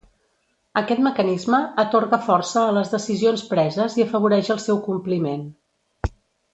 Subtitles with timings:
[0.79, 5.49] Aquest mecanisme atorga força a les decisions preses i afavoreix el seu compliment.